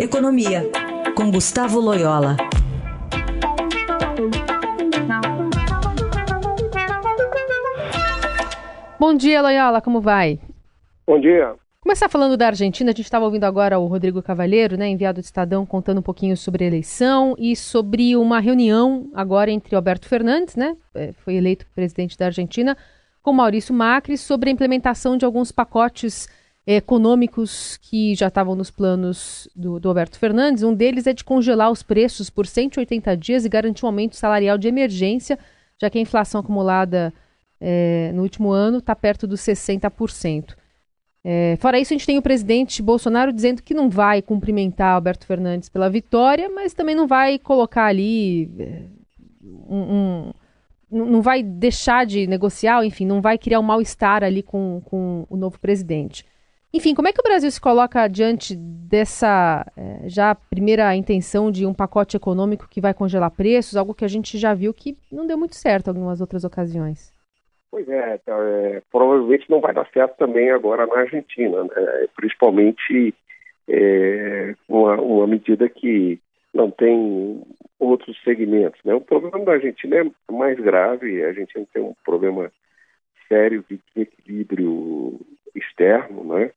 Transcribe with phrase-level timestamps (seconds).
[0.00, 0.62] Economia,
[1.16, 2.36] com Gustavo Loyola.
[8.96, 10.38] Bom dia, Loyola, como vai?
[11.04, 11.56] Bom dia.
[11.80, 15.24] Começar falando da Argentina, a gente estava ouvindo agora o Rodrigo Cavalheiro, né, enviado do
[15.24, 20.54] Estadão, contando um pouquinho sobre a eleição e sobre uma reunião agora entre Alberto Fernandes,
[20.54, 22.76] né, é, foi eleito presidente da Argentina,
[23.20, 26.28] com Maurício Macri, sobre a implementação de alguns pacotes
[26.76, 30.62] econômicos que já estavam nos planos do, do Alberto Fernandes.
[30.62, 34.58] Um deles é de congelar os preços por 180 dias e garantir um aumento salarial
[34.58, 35.38] de emergência,
[35.80, 37.10] já que a inflação acumulada
[37.58, 40.54] é, no último ano está perto dos 60%.
[41.24, 45.26] É, fora isso, a gente tem o presidente Bolsonaro dizendo que não vai cumprimentar Alberto
[45.26, 48.82] Fernandes pela vitória, mas também não vai colocar ali é,
[49.42, 50.32] um,
[50.90, 55.26] um, não vai deixar de negociar, enfim, não vai criar um mal-estar ali com, com
[55.30, 56.26] o novo presidente.
[56.72, 61.64] Enfim, como é que o Brasil se coloca diante dessa é, já primeira intenção de
[61.64, 65.26] um pacote econômico que vai congelar preços, algo que a gente já viu que não
[65.26, 67.12] deu muito certo em algumas outras ocasiões?
[67.70, 72.06] Pois é, então, é, provavelmente não vai dar certo também agora na Argentina, né?
[72.14, 73.14] principalmente
[73.68, 76.18] é, uma, uma medida que
[76.52, 77.42] não tem
[77.78, 78.80] outros segmentos.
[78.84, 78.94] Né?
[78.94, 82.50] O problema da Argentina é mais grave, a Argentina tem um problema
[83.28, 84.77] sério de desequilíbrio
[85.88, 86.50] externo, né?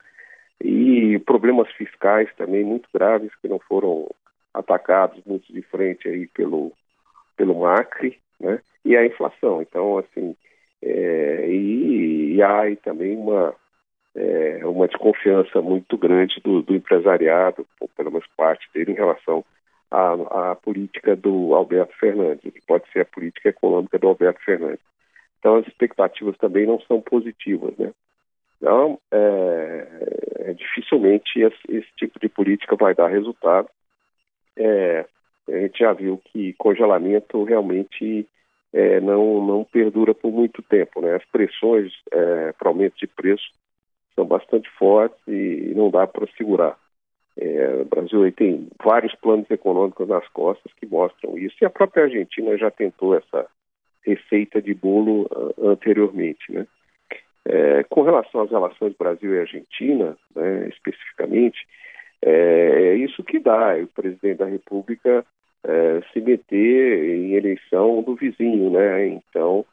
[0.63, 4.07] e problemas fiscais também muito graves que não foram
[4.53, 6.71] atacados muito de frente aí pelo,
[7.35, 8.59] pelo Macri, né?
[8.85, 9.61] e a inflação.
[9.61, 10.35] Então, assim,
[10.81, 13.55] é, e, e, há aí também uma,
[14.15, 19.43] é, uma desconfiança muito grande do, do empresariado, ou pelo menos parte dele, em relação
[19.89, 24.83] à, à, política do Alberto Fernandes, que pode ser a política econômica do Alberto Fernandes.
[25.39, 27.91] Então, as expectativas também não são positivas, né?
[28.61, 29.87] Então, é,
[30.39, 33.67] é, dificilmente esse, esse, tipo de política vai dar resultado.
[34.55, 35.03] É,
[35.49, 38.27] a gente já viu que congelamento realmente
[38.71, 41.01] é, não, não perdura por muito tempo.
[41.01, 41.15] Né?
[41.15, 43.51] As pressões é, para aumento de preço
[44.15, 46.77] são bastante fortes e não dá para segurar.
[47.35, 52.03] É, o Brasil tem vários planos econômicos nas costas que mostram isso, e a própria
[52.03, 53.47] Argentina já tentou essa
[54.05, 56.51] receita de bolo uh, anteriormente.
[56.51, 56.67] Né?
[57.45, 61.67] É, com relação às relações Brasil e Argentina, né, especificamente,
[62.21, 63.75] é, é, isso que dá.
[63.77, 65.25] O presidente da República
[65.63, 69.07] é, se meter em eleição do vizinho, né?
[69.07, 69.65] Então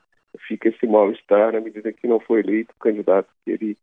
[0.46, 3.76] fica esse mal-estar na medida que não foi eleito o candidato que ele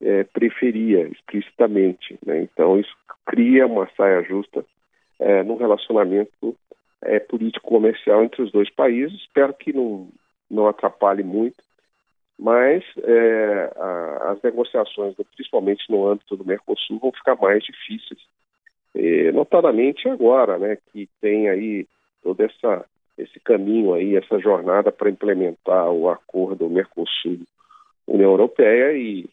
[0.00, 2.42] é, preferia explicitamente, né?
[2.42, 2.94] Então isso
[3.26, 4.64] cria uma saia justa
[5.18, 6.56] é, no relacionamento
[7.02, 9.20] é, político-comercial entre os dois países.
[9.20, 10.08] Espero que não,
[10.50, 11.62] não atrapalhe muito,
[12.38, 18.20] mas é, a, as negociações, principalmente no âmbito do Mercosul, vão ficar mais difíceis
[18.94, 21.86] é, notadamente agora, né, que tem aí
[22.22, 22.84] todo essa,
[23.16, 29.28] esse caminho aí, essa jornada para implementar o acordo Mercosul-União Europeia e,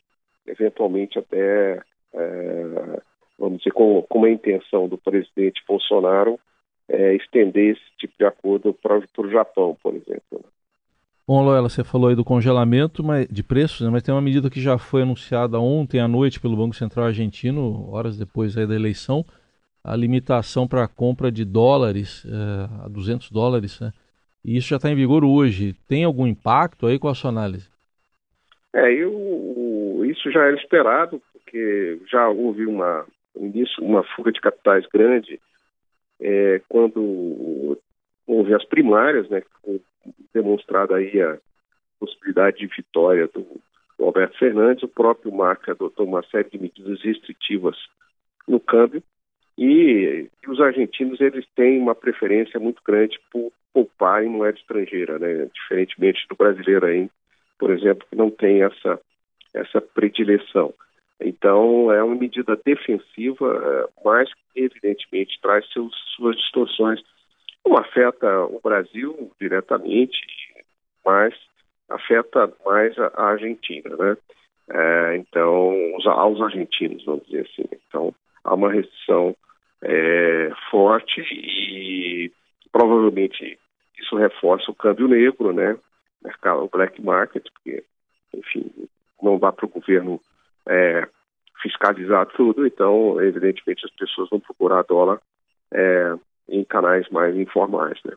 [0.47, 1.81] eventualmente, até,
[2.13, 3.01] é,
[3.37, 6.39] vamos dizer, com, com a intenção do presidente Bolsonaro
[6.87, 10.43] é, estender esse tipo de acordo para o Japão, por exemplo.
[11.29, 14.59] Bom, Loela, você falou aí do congelamento de preços, né, mas tem uma medida que
[14.59, 19.23] já foi anunciada ontem à noite pelo Banco Central argentino, horas depois da eleição,
[19.83, 23.91] a limitação para a compra de dólares é, a 200 dólares, né?
[24.43, 25.75] E isso já está em vigor hoje.
[25.87, 27.69] Tem algum impacto aí com a sua análise?
[28.73, 33.05] É, eu, isso já era esperado, porque já houve uma,
[33.79, 35.39] uma fuga de capitais grande
[36.19, 37.77] é, quando
[38.25, 39.43] houve as primárias, né?
[40.33, 41.37] Demonstrada aí a
[41.99, 43.45] possibilidade de vitória do,
[43.97, 44.83] do Alberto Fernandes.
[44.83, 47.75] O próprio Marca adotou uma série de medidas restritivas
[48.47, 49.03] no câmbio
[49.59, 55.19] e, e, os argentinos eles têm uma preferência muito grande por poupar em moeda estrangeira,
[55.19, 55.49] né?
[55.53, 57.09] diferentemente do brasileiro aí,
[57.57, 59.01] por exemplo, que não tem essa,
[59.53, 60.73] essa predileção.
[61.19, 67.01] Então, é uma medida defensiva, é, mas evidentemente traz seus, suas distorções.
[67.69, 70.17] Não afeta o Brasil diretamente,
[71.05, 71.35] mas
[71.87, 74.17] afeta mais a, Argentina, né?
[74.71, 77.69] É, então, os, aos argentinos, vamos dizer assim.
[77.71, 78.11] Então,
[78.43, 79.35] há uma restrição
[79.83, 82.31] é, forte e
[82.71, 83.59] provavelmente
[83.99, 85.77] isso reforça o câmbio negro, né?
[86.45, 87.83] O black market, porque,
[88.33, 88.65] enfim,
[89.21, 90.19] não dá para o governo
[90.67, 91.07] é,
[91.61, 95.21] fiscalizar tudo, então, evidentemente, as pessoas vão procurar dólar
[95.71, 96.15] é,
[96.51, 98.13] em canais mais informais, né?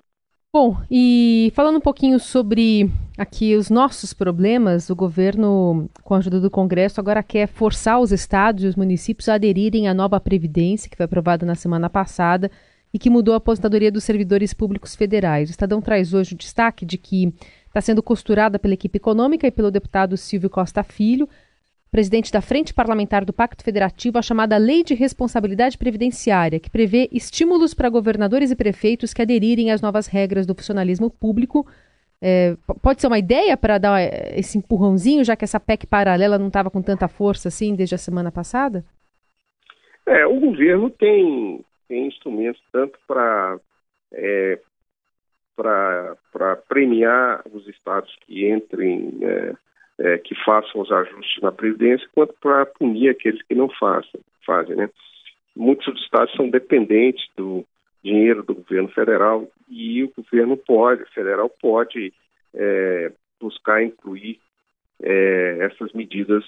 [0.55, 6.41] Bom, e falando um pouquinho sobre aqui os nossos problemas, o governo, com a ajuda
[6.41, 10.91] do Congresso, agora quer forçar os estados e os municípios a aderirem à nova Previdência,
[10.91, 12.51] que foi aprovada na semana passada
[12.93, 15.49] e que mudou a aposentadoria dos servidores públicos federais.
[15.49, 17.33] O Estadão traz hoje o destaque de que
[17.67, 21.27] está sendo costurada pela equipe econômica e pelo deputado Silvio Costa Filho
[21.93, 27.07] presidente da Frente Parlamentar do Pacto Federativo, a chamada Lei de Responsabilidade Previdenciária, que prevê
[27.13, 31.67] estímulos para governadores e prefeitos que aderirem às novas regras do funcionalismo público.
[32.21, 36.39] É, pode ser uma ideia para dar é, esse empurrãozinho, já que essa PEC paralela
[36.39, 38.83] não estava com tanta força assim desde a semana passada?
[40.07, 43.61] É, o governo tem, tem instrumentos tanto para
[44.15, 44.59] é,
[45.55, 49.53] para premiar os estados que entrem é,
[49.99, 54.77] é, que façam os ajustes na Previdência, quanto para punir aqueles que não façam, fazem.
[54.77, 54.91] Né?
[55.55, 57.65] Muitos dos estados são dependentes do
[58.03, 62.13] dinheiro do governo federal e o governo pode, o federal pode
[62.55, 64.39] é, buscar incluir
[65.03, 66.45] é, essas medidas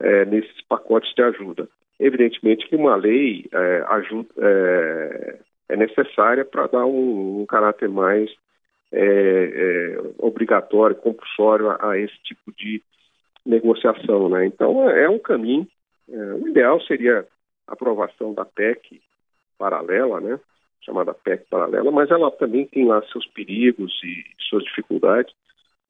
[0.00, 1.68] é, nesses pacotes de ajuda.
[1.98, 5.38] Evidentemente que uma lei é, ajuda, é,
[5.70, 8.30] é necessária para dar um, um, caráter mais
[10.18, 12.82] obrigatório, compulsório a, a esse tipo de
[13.44, 14.46] negociação, né?
[14.46, 15.66] Então é, é um caminho.
[16.10, 17.26] É, o ideal seria
[17.66, 19.00] a aprovação da PEC
[19.58, 20.38] paralela, né?
[20.80, 25.34] Chamada PEC paralela, mas ela também tem lá seus perigos e suas dificuldades.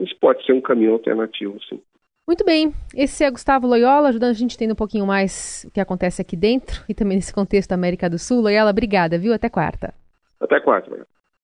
[0.01, 1.81] Isso pode ser um caminho alternativo, sim.
[2.27, 5.71] Muito bem, esse é Gustavo Loyola, ajudando a gente a entender um pouquinho mais o
[5.71, 8.43] que acontece aqui dentro e também nesse contexto da América do Sul.
[8.43, 9.33] Loyola, obrigada, viu?
[9.33, 9.95] Até quarta.
[10.39, 11.07] Até quarta, Maria.